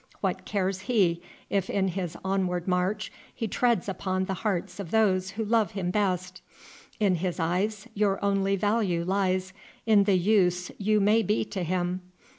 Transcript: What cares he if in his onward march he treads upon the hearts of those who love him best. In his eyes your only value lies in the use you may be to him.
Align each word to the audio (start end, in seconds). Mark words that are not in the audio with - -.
What 0.19 0.45
cares 0.45 0.79
he 0.79 1.21
if 1.51 1.69
in 1.69 1.89
his 1.89 2.17
onward 2.25 2.67
march 2.67 3.11
he 3.35 3.47
treads 3.47 3.87
upon 3.87 4.25
the 4.25 4.33
hearts 4.33 4.79
of 4.79 4.89
those 4.89 5.29
who 5.31 5.45
love 5.45 5.73
him 5.73 5.91
best. 5.91 6.41
In 6.99 7.13
his 7.17 7.39
eyes 7.39 7.87
your 7.93 8.17
only 8.25 8.55
value 8.55 9.03
lies 9.05 9.53
in 9.85 10.05
the 10.05 10.17
use 10.17 10.71
you 10.79 10.99
may 11.01 11.21
be 11.21 11.45
to 11.45 11.61
him. 11.61 12.01